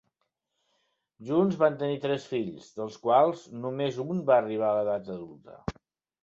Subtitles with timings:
[1.27, 5.61] Junts van tenir tres fills, dels quals només un va arribar a l'edat adulta.